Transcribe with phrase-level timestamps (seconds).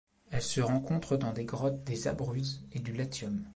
[0.31, 3.43] Elle se rencontre dans des grottes des Abruzzes et du Latium.